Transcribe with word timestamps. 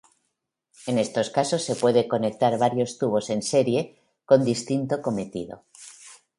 En 0.87 0.97
estos 0.97 1.29
casos 1.29 1.61
se 1.63 1.75
pueden 1.75 2.07
conectar 2.07 2.57
varios 2.57 2.97
tubos 2.97 3.29
en 3.29 3.43
serie, 3.43 3.81
con 4.25 4.43
distinto 4.43 4.99
cometido. 5.03 5.55